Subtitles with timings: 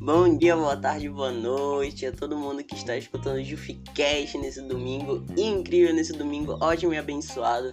[0.00, 4.60] Bom dia, boa tarde, boa noite a todo mundo que está escutando o Juficast nesse
[4.62, 7.72] domingo incrível, nesse domingo ótimo e abençoado.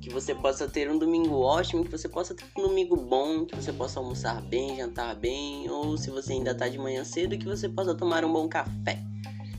[0.00, 3.54] Que você possa ter um domingo ótimo, que você possa ter um domingo bom, que
[3.54, 7.46] você possa almoçar bem, jantar bem, ou se você ainda está de manhã cedo, que
[7.46, 9.02] você possa tomar um bom café.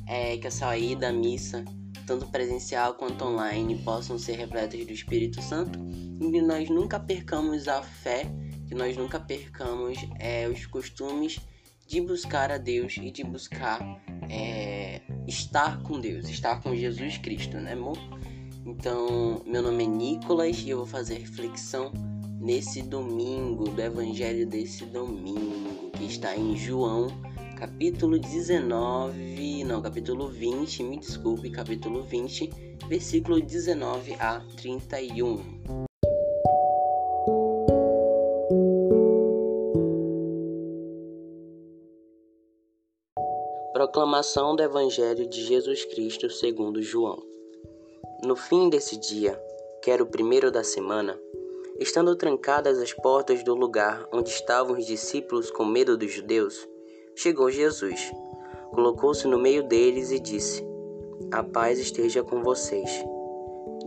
[0.07, 1.63] É, que a ida à missa,
[2.09, 5.77] tanto presencial quanto online, possam ser repletas do Espírito Santo
[6.19, 8.25] e que nós nunca percamos a fé,
[8.67, 11.39] que nós nunca percamos é, os costumes
[11.85, 13.79] de buscar a Deus e de buscar
[14.27, 17.99] é, estar com Deus, estar com Jesus Cristo, né, amor?
[18.65, 21.91] Então, meu nome é Nicolas e eu vou fazer reflexão
[22.41, 27.07] nesse domingo, do Evangelho desse domingo, que está em João,
[27.59, 32.49] capítulo 19, não, capítulo 20, me desculpe, capítulo 20,
[32.87, 35.43] versículo 19 a 31.
[43.73, 47.21] Proclamação do Evangelho de Jesus Cristo segundo João.
[48.23, 49.37] No fim desse dia,
[49.83, 51.19] que era o primeiro da semana,
[51.77, 56.68] estando trancadas as portas do lugar onde estavam os discípulos com medo dos judeus,
[57.19, 58.13] chegou Jesus,
[58.71, 60.65] colocou-se no meio deles e disse:
[61.33, 62.89] A paz esteja com vocês.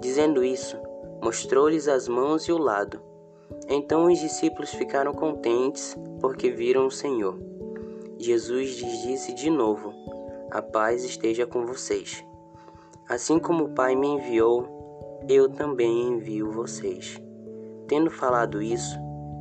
[0.01, 0.77] Dizendo isso,
[1.23, 3.01] mostrou-lhes as mãos e o lado.
[3.71, 7.39] Então os discípulos ficaram contentes porque viram o Senhor.
[8.19, 9.95] Jesus lhes disse de novo:
[10.51, 12.23] A paz esteja com vocês.
[13.09, 17.19] Assim como o Pai me enviou, eu também envio vocês.
[17.89, 18.95] Tendo falado isso,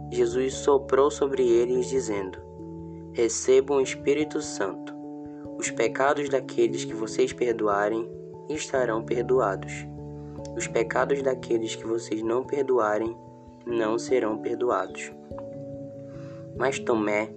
[0.09, 2.50] Jesus soprou sobre eles, dizendo:
[3.13, 4.95] Recebam o Espírito Santo.
[5.57, 8.09] Os pecados daqueles que vocês perdoarem
[8.49, 9.85] estarão perdoados.
[10.55, 13.13] Os pecados daqueles que vocês não perdoarem
[13.65, 15.11] não serão perdoados.
[16.57, 17.33] Mas Tomé,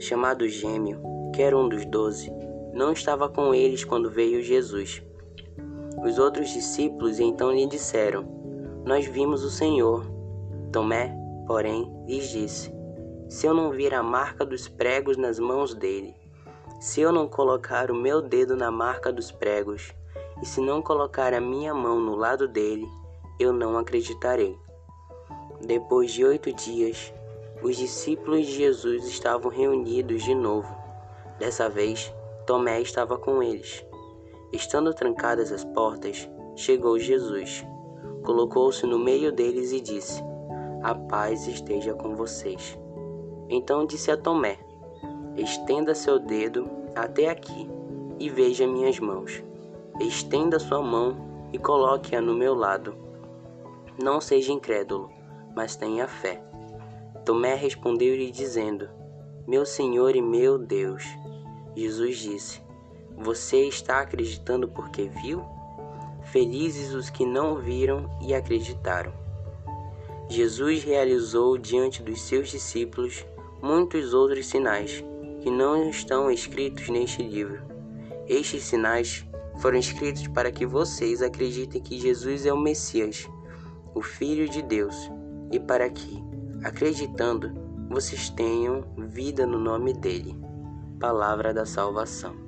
[0.00, 1.00] chamado Gêmeo,
[1.32, 2.32] que era um dos doze,
[2.72, 5.00] não estava com eles quando veio Jesus.
[6.04, 8.24] Os outros discípulos então lhe disseram:
[8.84, 10.04] Nós vimos o Senhor.
[10.72, 12.74] Tomé, porém, lhes disse:
[13.28, 16.14] Se eu não vir a marca dos pregos nas mãos dele,
[16.80, 19.92] se eu não colocar o meu dedo na marca dos pregos,
[20.42, 22.86] e se não colocar a minha mão no lado dele,
[23.38, 24.56] eu não acreditarei.
[25.60, 27.12] Depois de oito dias,
[27.62, 30.74] os discípulos de Jesus estavam reunidos de novo.
[31.38, 32.14] Dessa vez,
[32.46, 33.84] Tomé estava com eles.
[34.52, 37.64] Estando trancadas as portas, chegou Jesus,
[38.22, 40.22] colocou-se no meio deles e disse:
[40.82, 42.78] A paz esteja com vocês.
[43.48, 44.58] Então disse a Tomé:
[45.36, 47.68] Estenda seu dedo até aqui
[48.18, 49.42] e veja minhas mãos.
[50.00, 51.16] Estenda sua mão
[51.52, 52.94] e coloque-a no meu lado.
[54.02, 55.10] Não seja incrédulo,
[55.54, 56.42] mas tenha fé.
[57.24, 58.88] Tomé respondeu-lhe dizendo:
[59.46, 61.04] Meu Senhor e meu Deus.
[61.76, 62.62] Jesus disse:
[63.16, 65.44] Você está acreditando porque viu?
[66.24, 69.12] Felizes os que não viram e acreditaram.
[70.28, 73.24] Jesus realizou diante dos seus discípulos
[73.64, 75.02] muitos outros sinais
[75.40, 77.62] que não estão escritos neste livro.
[78.28, 79.26] Estes sinais
[79.58, 83.26] foram escritos para que vocês acreditem que Jesus é o Messias,
[83.94, 84.94] o Filho de Deus,
[85.50, 86.22] e para que,
[86.62, 87.54] acreditando,
[87.88, 90.38] vocês tenham vida no nome dele.
[91.00, 92.43] Palavra da salvação.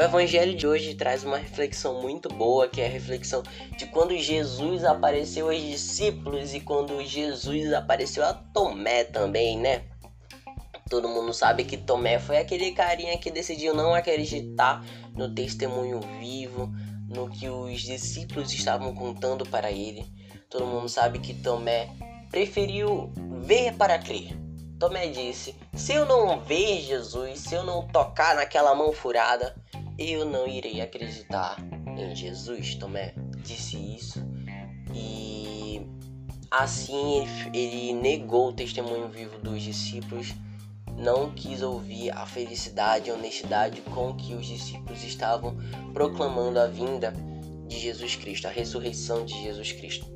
[0.00, 3.42] O evangelho de hoje traz uma reflexão muito boa, que é a reflexão
[3.76, 9.82] de quando Jesus apareceu aos discípulos e quando Jesus apareceu a Tomé também, né?
[10.88, 14.82] Todo mundo sabe que Tomé foi aquele carinha que decidiu não acreditar
[15.14, 16.72] no testemunho vivo,
[17.06, 20.06] no que os discípulos estavam contando para ele.
[20.48, 21.90] Todo mundo sabe que Tomé
[22.30, 23.12] preferiu
[23.42, 24.34] ver para crer.
[24.78, 29.54] Tomé disse: Se eu não ver Jesus, se eu não tocar naquela mão furada,
[30.00, 31.56] eu não irei acreditar
[31.96, 32.74] em Jesus.
[32.74, 34.24] Tomé disse isso
[34.94, 35.86] e
[36.50, 40.34] assim ele, negou o testemunho vivo dos discípulos
[40.96, 45.56] não quis ouvir a felicidade e honestidade com que os discípulos estavam
[45.94, 47.14] proclamando a vinda
[47.66, 50.06] de Jesus Cristo, a ressurreição de Jesus Cristo.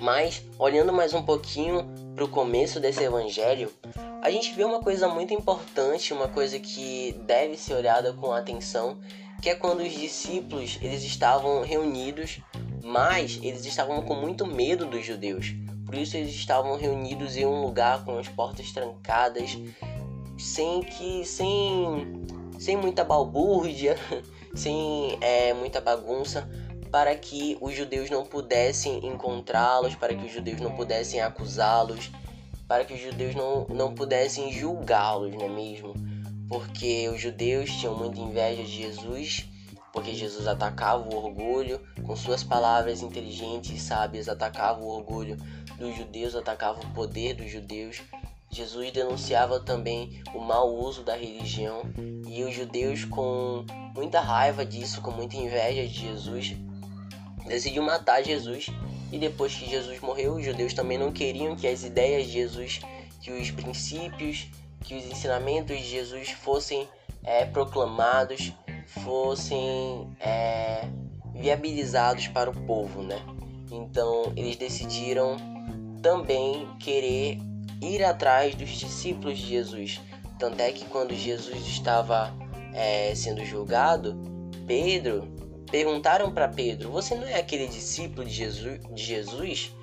[0.00, 3.72] Mas, olhando mais um pouquinho para o começo desse evangelho,
[4.20, 8.98] a gente vê uma coisa muito importante, uma coisa que deve ser olhada com atenção,
[9.40, 12.40] que é quando os discípulos eles estavam reunidos,
[12.82, 15.54] mas eles estavam com muito medo dos judeus.
[15.84, 19.58] Por isso eles estavam reunidos em um lugar com as portas trancadas,
[20.38, 22.22] sem que sem
[22.58, 23.96] sem muita balbúrdia,
[24.54, 26.48] sem é, muita bagunça,
[26.92, 32.10] para que os judeus não pudessem encontrá-los, para que os judeus não pudessem acusá-los,
[32.68, 35.94] para que os judeus não, não pudessem julgá-los, não é mesmo?
[36.50, 39.48] Porque os judeus tinham muita inveja de Jesus,
[39.90, 45.38] porque Jesus atacava o orgulho, com suas palavras inteligentes e sábias, atacava o orgulho
[45.78, 48.02] dos judeus, atacava o poder dos judeus.
[48.50, 51.84] Jesus denunciava também o mau uso da religião
[52.28, 53.64] e os judeus, com
[53.94, 56.54] muita raiva disso, com muita inveja de Jesus,
[57.52, 58.66] decidiu matar Jesus.
[59.12, 62.80] E depois que Jesus morreu, os judeus também não queriam que as ideias de Jesus,
[63.20, 64.48] que os princípios,
[64.80, 66.88] que os ensinamentos de Jesus fossem
[67.22, 68.52] é, proclamados,
[68.86, 70.88] fossem é,
[71.34, 73.20] viabilizados para o povo, né?
[73.70, 75.36] Então eles decidiram
[76.00, 77.38] também querer
[77.82, 80.00] ir atrás dos discípulos de Jesus.
[80.38, 82.34] Tanto é que quando Jesus estava
[82.72, 84.16] é, sendo julgado,
[84.66, 85.41] Pedro
[85.72, 89.74] perguntaram para Pedro: Você não é aquele discípulo de Jesus, de Jesus?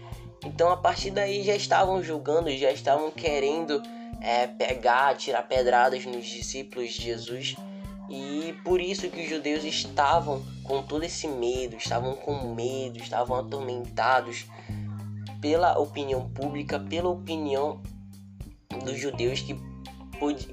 [0.45, 3.81] Então a partir daí já estavam julgando, já estavam querendo
[4.21, 7.55] é, pegar, tirar pedradas nos discípulos de Jesus.
[8.09, 13.37] E por isso que os judeus estavam com todo esse medo, estavam com medo, estavam
[13.37, 14.45] atormentados
[15.41, 17.81] pela opinião pública, pela opinião
[18.83, 19.55] dos judeus que,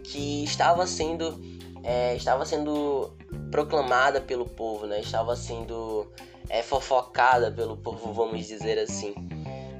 [0.02, 1.40] que estava sendo
[1.82, 3.15] é, estava sendo
[3.50, 5.00] proclamada pelo povo, né?
[5.00, 6.10] Estava sendo
[6.48, 9.14] é, fofocada pelo povo, vamos dizer assim.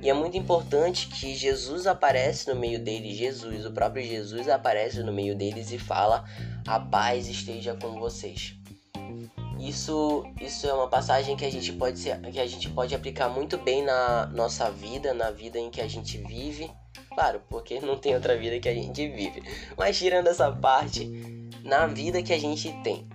[0.03, 5.03] E é muito importante que Jesus aparece no meio deles, Jesus, o próprio Jesus aparece
[5.03, 6.25] no meio deles e fala:
[6.67, 8.55] "A paz esteja com vocês".
[9.59, 13.29] Isso, isso é uma passagem que a gente pode ser, que a gente pode aplicar
[13.29, 16.71] muito bem na nossa vida, na vida em que a gente vive.
[17.15, 19.43] Claro, porque não tem outra vida que a gente vive.
[19.77, 21.07] Mas tirando essa parte,
[21.65, 23.09] na vida que a gente tem,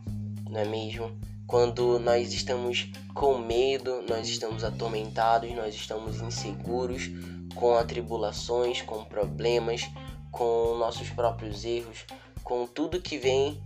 [0.51, 1.09] não é mesmo?
[1.48, 7.09] Quando nós estamos com medo, nós estamos atormentados, nós estamos inseguros,
[7.56, 9.89] com atribulações, com problemas,
[10.30, 12.06] com nossos próprios erros,
[12.44, 13.62] com tudo que vem,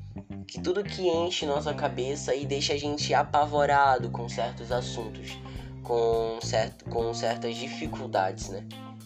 [0.48, 5.38] que tudo que enche nossa cabeça e deixa a gente apavorado com certos assuntos,
[5.84, 8.64] com, certo, com certas dificuldades, né?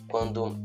[0.09, 0.57] Quando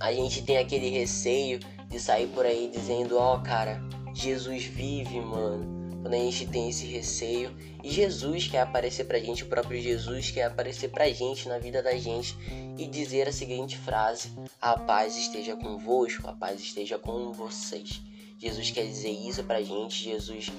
[0.00, 3.80] a gente tem aquele receio de sair por aí dizendo, ó, oh, cara,
[4.12, 7.56] Jesus vive, mano quando a gente tem esse receio.
[7.82, 11.82] E Jesus quer aparecer pra gente, o próprio Jesus quer aparecer pra gente na vida
[11.82, 12.36] da gente
[12.76, 14.30] e dizer a seguinte frase:
[14.60, 18.02] A paz esteja convosco, a paz esteja com vocês.
[18.38, 20.52] Jesus quer dizer isso pra gente, Jesus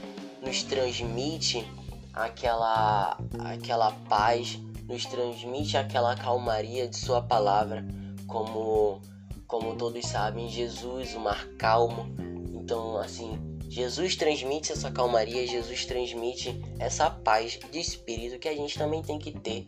[0.43, 1.63] nos transmite
[2.11, 4.59] aquela aquela paz,
[4.89, 7.85] nos transmite aquela calmaria de sua palavra,
[8.25, 8.99] como
[9.45, 12.07] como todos sabem, Jesus, o mar calmo.
[12.51, 18.77] Então, assim, Jesus transmite essa calmaria, Jesus transmite essa paz de espírito que a gente
[18.77, 19.67] também tem que ter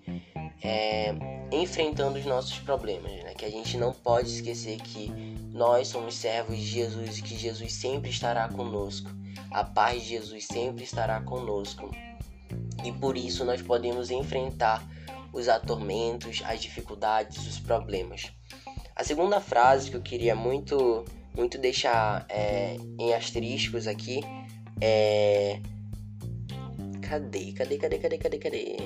[0.63, 1.13] é,
[1.51, 3.33] enfrentando os nossos problemas, né?
[3.33, 5.09] Que a gente não pode esquecer que
[5.51, 9.09] nós somos servos de Jesus e que Jesus sempre estará conosco.
[9.51, 11.94] A paz de Jesus sempre estará conosco.
[12.86, 14.88] E por isso nós podemos enfrentar
[15.33, 18.31] os atormentos, as dificuldades, os problemas.
[18.95, 21.03] A segunda frase que eu queria muito
[21.38, 24.22] muito deixar é, em asteriscos aqui
[24.81, 25.60] é.
[27.01, 27.51] Cadê?
[27.54, 27.78] Cadê?
[27.78, 28.00] Cadê?
[28.00, 28.18] Cadê?
[28.18, 28.38] Cadê?
[28.38, 28.78] Cadê?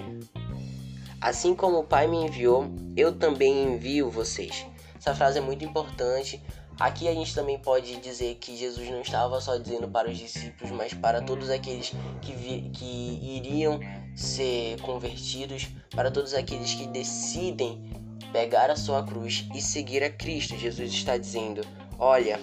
[1.19, 2.65] Assim como o Pai me enviou,
[2.95, 4.65] eu também envio vocês.
[4.97, 6.41] Essa frase é muito importante.
[6.79, 10.71] Aqui a gente também pode dizer que Jesus não estava só dizendo para os discípulos,
[10.71, 13.79] mas para todos aqueles que, vi, que iriam
[14.15, 17.83] ser convertidos, para todos aqueles que decidem
[18.31, 20.57] pegar a sua cruz e seguir a Cristo.
[20.57, 21.61] Jesus está dizendo:
[22.03, 22.39] Olha,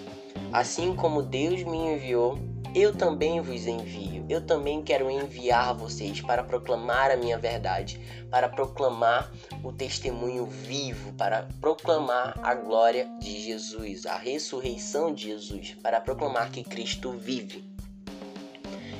[0.53, 2.39] assim como Deus me enviou,
[2.73, 4.25] eu também vos envio.
[4.29, 7.99] Eu também quero enviar vocês para proclamar a minha verdade,
[8.31, 9.29] para proclamar
[9.61, 16.51] o testemunho vivo, para proclamar a glória de Jesus, a ressurreição de Jesus, para proclamar
[16.51, 17.61] que Cristo vive.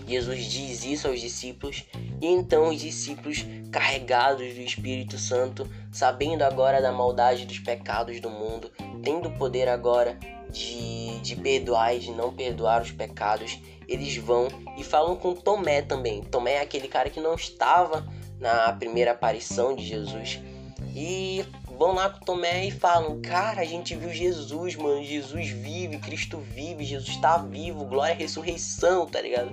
[0.05, 1.85] Jesus diz isso aos discípulos,
[2.19, 8.29] e então os discípulos, carregados do Espírito Santo, sabendo agora da maldade dos pecados do
[8.29, 8.69] mundo,
[9.01, 10.19] tendo poder agora
[10.51, 15.81] de, de perdoar e de não perdoar os pecados, eles vão e falam com Tomé
[15.81, 16.21] também.
[16.23, 18.07] Tomé é aquele cara que não estava
[18.39, 20.39] na primeira aparição de Jesus.
[20.95, 21.45] E
[21.77, 25.03] vão lá com Tomé e falam: Cara, a gente viu Jesus, mano.
[25.03, 29.51] Jesus vive, Cristo vive, Jesus está vivo, glória à ressurreição, tá ligado?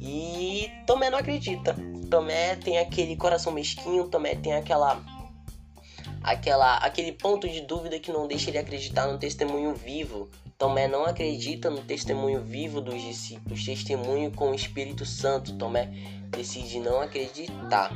[0.00, 1.76] E Tomé não acredita.
[2.10, 5.00] Tomé tem aquele coração mesquinho, Tomé tem aquela
[6.22, 10.28] aquela, aquele ponto de dúvida que não deixa ele acreditar no testemunho vivo.
[10.56, 15.56] Tomé não acredita no testemunho vivo dos discípulos, testemunho com o Espírito Santo.
[15.56, 15.88] Tomé
[16.30, 17.90] decide não acreditar.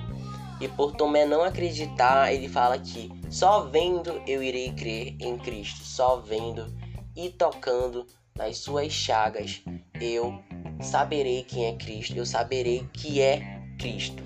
[0.60, 5.84] E por Tomé não acreditar, ele fala que só vendo eu irei crer em Cristo,
[5.84, 6.66] só vendo
[7.14, 8.06] e tocando
[8.36, 9.62] nas suas chagas
[10.00, 10.38] eu
[10.80, 14.22] saberei quem é Cristo, eu saberei que é Cristo.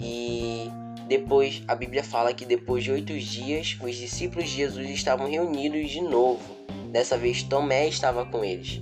[0.00, 0.70] E
[1.08, 5.90] depois a Bíblia fala que depois de oito dias os discípulos de Jesus estavam reunidos
[5.90, 6.56] de novo.
[6.92, 8.80] Dessa vez Tomé estava com eles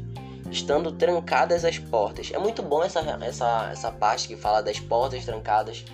[0.51, 2.31] estando trancadas as portas.
[2.33, 5.85] É muito bom essa, essa, essa parte que fala das portas trancadas,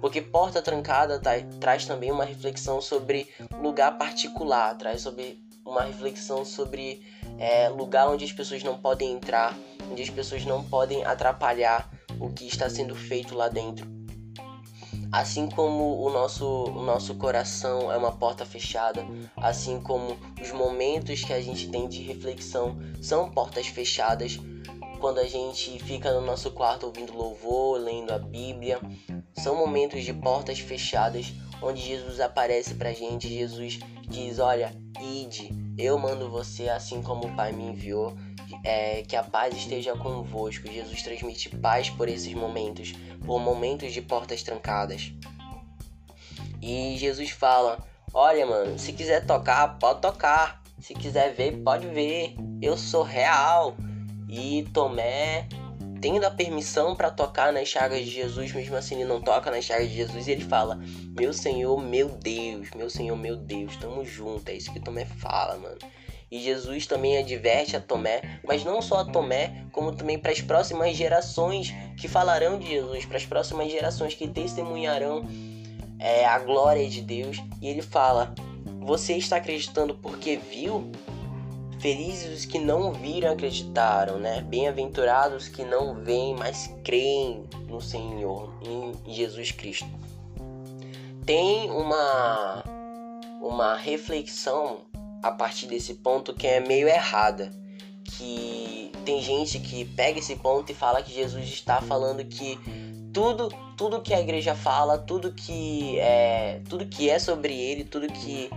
[0.00, 3.28] porque porta trancada tá, traz também uma reflexão sobre
[3.60, 7.02] lugar particular, traz sobre uma reflexão sobre
[7.38, 9.56] é, lugar onde as pessoas não podem entrar,
[9.90, 13.99] onde as pessoas não podem atrapalhar o que está sendo feito lá dentro.
[15.12, 19.04] Assim como o nosso, o nosso coração é uma porta fechada,
[19.36, 24.38] assim como os momentos que a gente tem de reflexão são portas fechadas,
[25.00, 28.78] quando a gente fica no nosso quarto ouvindo louvor, lendo a Bíblia,
[29.32, 33.26] são momentos de portas fechadas onde Jesus aparece pra gente.
[33.26, 38.14] Jesus diz: Olha, ide, eu mando você assim como o Pai me enviou
[38.64, 40.70] é, que a paz esteja convosco.
[40.70, 42.92] Jesus transmite paz por esses momentos,
[43.24, 45.12] por momentos de portas trancadas.
[46.60, 47.78] E Jesus fala:
[48.12, 50.62] Olha, mano, se quiser tocar, pode tocar.
[50.80, 52.34] Se quiser ver, pode ver.
[52.60, 53.76] Eu sou real.
[54.28, 55.48] E Tomé,
[56.00, 59.64] tendo a permissão para tocar nas chagas de Jesus, mesmo assim ele não toca nas
[59.64, 60.78] chagas de Jesus, ele fala:
[61.18, 64.48] Meu Senhor, meu Deus, meu Senhor, meu Deus, tamo junto.
[64.48, 65.78] É isso que Tomé fala, mano.
[66.30, 70.40] E Jesus também adverte a Tomé, mas não só a Tomé, como também para as
[70.40, 75.24] próximas gerações que falarão de Jesus, para as próximas gerações que testemunharão
[75.98, 77.42] é, a glória de Deus.
[77.60, 78.32] E ele fala:
[78.80, 80.90] Você está acreditando porque viu?
[81.80, 84.42] Felizes os que não viram acreditaram, né?
[84.42, 89.88] Bem-aventurados que não veem, mas creem no Senhor, em Jesus Cristo.
[91.24, 92.62] Tem uma
[93.40, 94.89] uma reflexão
[95.22, 97.50] a partir desse ponto que é meio errada.
[98.04, 102.58] Que tem gente que pega esse ponto e fala que Jesus está falando que
[103.12, 108.06] tudo, tudo que a igreja fala, tudo que é, tudo que é sobre ele, tudo
[108.08, 108.50] que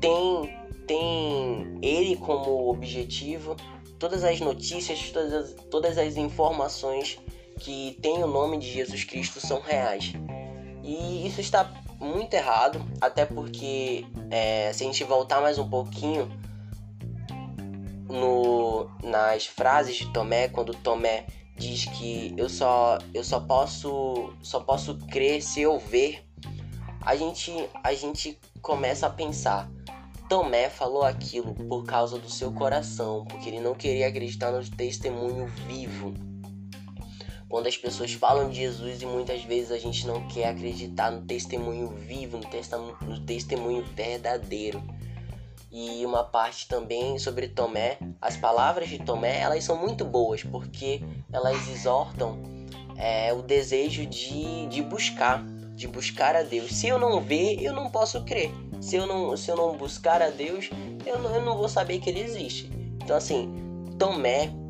[0.00, 3.56] tem tem ele como objetivo,
[3.98, 7.18] todas as notícias, todas as, todas as informações
[7.60, 10.12] que tem o nome de Jesus Cristo são reais.
[10.82, 11.64] E isso está
[12.02, 16.28] muito errado, até porque é, se a gente voltar mais um pouquinho
[18.08, 24.60] no, nas frases de Tomé, quando Tomé diz que eu só, eu só posso só
[24.60, 26.26] posso crer se eu ver,
[27.00, 29.70] a gente, a gente começa a pensar.
[30.28, 35.46] Tomé falou aquilo por causa do seu coração, porque ele não queria acreditar no testemunho
[35.68, 36.14] vivo
[37.52, 41.20] quando as pessoas falam de Jesus e muitas vezes a gente não quer acreditar no
[41.20, 44.82] testemunho vivo, no, testemunho, no testemunho verdadeiro.
[45.70, 51.02] E uma parte também sobre Tomé, as palavras de Tomé, elas são muito boas porque
[51.30, 52.40] elas exortam
[52.96, 55.44] é, o desejo de, de buscar,
[55.74, 56.72] de buscar a Deus.
[56.72, 58.50] Se eu não ver, eu não posso crer.
[58.80, 60.70] Se eu não, se eu não buscar a Deus,
[61.04, 62.70] eu não, eu não vou saber que ele existe.
[63.02, 63.52] Então assim,
[63.98, 64.61] Tomé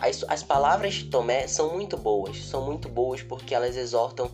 [0.00, 4.30] as, as palavras de Tomé são muito boas, são muito boas porque elas exortam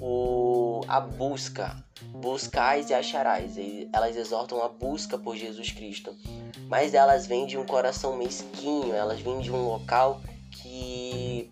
[0.00, 1.82] o, a busca.
[2.10, 3.56] Buscais e acharás.
[3.92, 6.14] Elas exortam a busca por Jesus Cristo.
[6.68, 11.50] Mas elas vêm de um coração mesquinho, elas vêm de um local que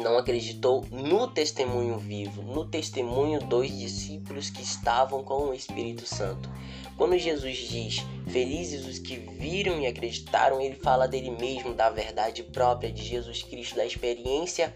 [0.00, 6.48] não acreditou no testemunho vivo, no testemunho dos discípulos que estavam com o Espírito Santo.
[6.96, 12.42] Quando Jesus diz felizes os que viram e acreditaram, ele fala dele mesmo, da verdade
[12.42, 14.74] própria de Jesus Cristo, da experiência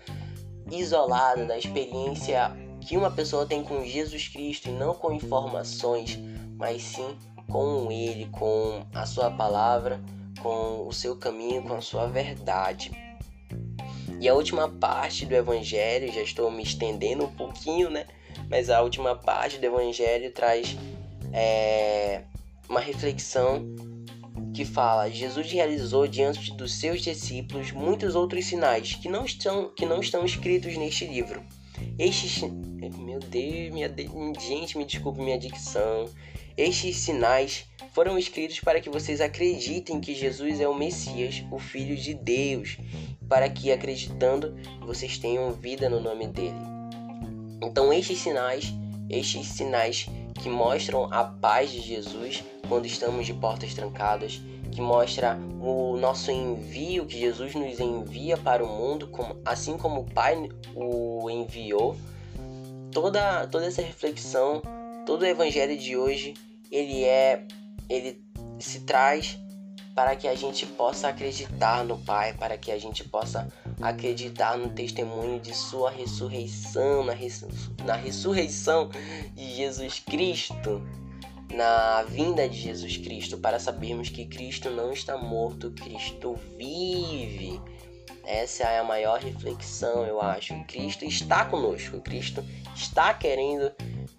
[0.71, 6.19] isolada, da experiência que uma pessoa tem com Jesus Cristo e não com informações,
[6.57, 7.17] mas sim
[7.49, 10.01] com ele, com a sua palavra,
[10.41, 12.93] com o seu caminho, com a sua verdade.
[14.21, 18.07] E a última parte do evangelho, já estou me estendendo um pouquinho, né?
[18.49, 20.77] Mas a última parte do evangelho traz
[21.33, 22.23] é,
[22.69, 23.75] uma reflexão
[24.55, 29.87] que fala: Jesus realizou diante dos seus discípulos muitos outros sinais que não estão, que
[29.87, 31.43] não estão escritos neste livro.
[31.99, 32.43] Estes,
[32.99, 33.93] meu Deus, minha
[34.39, 36.09] gente, me desculpe minha dicção.
[36.57, 41.97] Estes sinais foram escritos para que vocês acreditem que Jesus é o Messias, o Filho
[41.97, 42.77] de Deus,
[43.29, 46.61] para que acreditando vocês tenham vida no nome dele.
[47.63, 48.73] Então estes sinais,
[49.09, 50.09] estes sinais
[50.43, 56.31] que mostram a paz de Jesus quando estamos de portas trancadas, que mostra o nosso
[56.31, 59.09] envio que Jesus nos envia para o mundo,
[59.45, 61.97] assim como o Pai o enviou.
[62.93, 64.63] toda toda essa reflexão,
[65.05, 66.35] todo o evangelho de hoje,
[66.71, 67.45] ele é
[67.89, 68.23] ele
[68.61, 69.39] se traz
[70.01, 73.47] para que a gente possa acreditar no Pai, para que a gente possa
[73.83, 77.13] acreditar no testemunho de Sua ressurreição, na,
[77.85, 78.89] na ressurreição
[79.35, 80.81] de Jesus Cristo,
[81.53, 87.61] na vinda de Jesus Cristo, para sabermos que Cristo não está morto, Cristo vive.
[88.25, 90.55] Essa é a maior reflexão, eu acho.
[90.65, 92.43] Cristo está conosco, Cristo
[92.75, 93.71] está querendo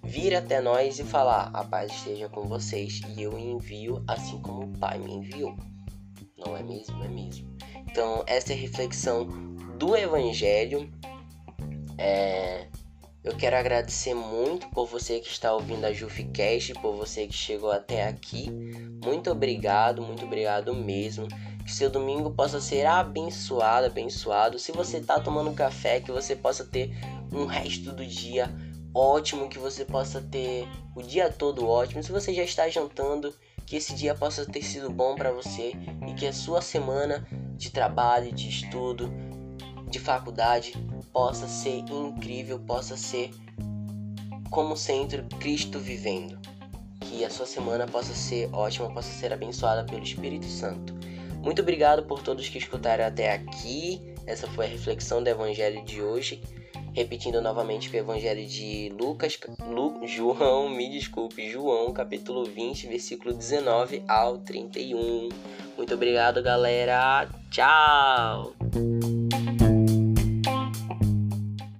[0.03, 4.65] vir até nós e falar: A paz esteja com vocês e eu envio assim como
[4.65, 5.70] o Pai me enviou.
[6.45, 7.03] Não é mesmo?
[7.03, 7.47] É mesmo.
[7.89, 9.25] Então, essa é a reflexão
[9.77, 10.91] do Evangelho.
[11.97, 12.67] É...
[13.23, 17.71] Eu quero agradecer muito por você que está ouvindo a JufiCast, por você que chegou
[17.71, 18.49] até aqui.
[19.03, 21.27] Muito obrigado, muito obrigado mesmo.
[21.63, 24.57] Que seu domingo possa ser abençoado, abençoado.
[24.57, 26.91] Se você está tomando café, que você possa ter
[27.31, 28.49] um resto do dia
[28.91, 32.01] ótimo, que você possa ter o dia todo ótimo.
[32.01, 33.31] Se você já está jantando,
[33.71, 35.71] que esse dia possa ter sido bom para você
[36.05, 37.25] e que a sua semana
[37.55, 39.09] de trabalho, de estudo,
[39.89, 40.73] de faculdade
[41.13, 43.31] possa ser incrível, possa ser
[44.49, 46.37] como centro Cristo vivendo.
[46.99, 50.93] Que a sua semana possa ser ótima, possa ser abençoada pelo Espírito Santo.
[51.41, 54.01] Muito obrigado por todos que escutaram até aqui.
[54.27, 56.43] Essa foi a reflexão do Evangelho de hoje.
[56.93, 64.03] Repetindo novamente o Evangelho de Lucas, Lu, João, me desculpe, João, capítulo 20, versículo 19
[64.07, 65.29] ao 31.
[65.77, 67.29] Muito obrigado, galera.
[67.49, 68.53] Tchau!